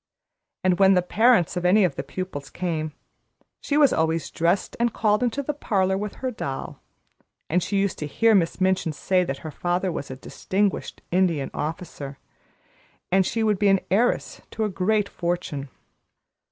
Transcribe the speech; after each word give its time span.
And 0.63 0.79
when 0.79 0.95
the 0.95 1.03
parents 1.03 1.55
of 1.55 1.63
any 1.63 1.83
of 1.83 1.95
the 1.95 2.01
pupils 2.01 2.49
came, 2.49 2.93
she 3.59 3.77
was 3.77 3.93
always 3.93 4.31
dressed 4.31 4.75
and 4.79 4.91
called 4.95 5.21
into 5.21 5.43
the 5.43 5.53
parlor 5.53 5.95
with 5.95 6.15
her 6.25 6.31
doll; 6.31 6.81
and 7.51 7.61
she 7.61 7.77
used 7.77 7.99
to 7.99 8.07
hear 8.07 8.33
Miss 8.33 8.59
Minchin 8.59 8.93
say 8.93 9.23
that 9.23 9.37
her 9.45 9.51
father 9.51 9.91
was 9.91 10.09
a 10.09 10.15
distinguished 10.15 11.03
Indian 11.11 11.51
officer, 11.53 12.17
and 13.11 13.27
she 13.27 13.43
would 13.43 13.59
be 13.59 13.77
heiress 13.91 14.41
to 14.49 14.63
a 14.63 14.69
great 14.69 15.07
fortune. 15.07 15.69